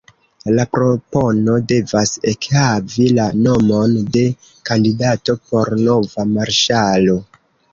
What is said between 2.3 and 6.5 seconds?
ekhavi la nomon de kandidato por nova